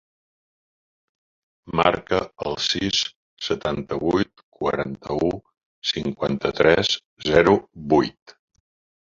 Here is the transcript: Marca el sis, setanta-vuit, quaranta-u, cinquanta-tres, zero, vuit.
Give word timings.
Marca 1.79 2.21
el 2.51 2.57
sis, 2.69 3.01
setanta-vuit, 3.49 4.43
quaranta-u, 4.61 5.31
cinquanta-tres, 5.93 6.95
zero, 7.29 7.59
vuit. 7.95 8.39